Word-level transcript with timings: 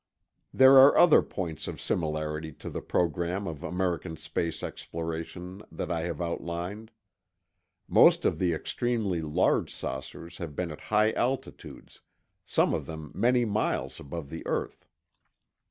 There 0.51 0.79
are 0.79 0.97
other 0.97 1.21
points 1.21 1.67
of 1.67 1.79
similarity 1.79 2.51
to 2.53 2.71
the 2.71 2.81
program 2.81 3.45
of 3.45 3.61
American 3.61 4.17
space 4.17 4.63
exploration 4.63 5.61
that 5.71 5.91
I 5.91 6.01
have 6.05 6.19
outlined. 6.19 6.89
Most 7.87 8.25
of 8.25 8.39
the 8.39 8.51
extremely 8.51 9.21
large 9.21 9.71
saucers 9.71 10.39
have 10.39 10.55
been 10.55 10.71
at 10.71 10.81
high 10.89 11.11
altitudes, 11.11 12.01
some 12.47 12.73
of 12.73 12.87
them 12.87 13.11
many 13.13 13.45
miles 13.45 13.99
above 13.99 14.31
the 14.31 14.43
earth. 14.47 14.87